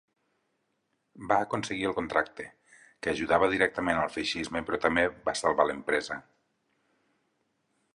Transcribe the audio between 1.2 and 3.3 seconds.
Va aconseguir el contracte, que